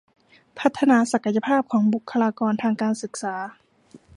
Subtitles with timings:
[0.59, 3.35] พัฒนาศักยภาพของบุคลากรทางการศึกษา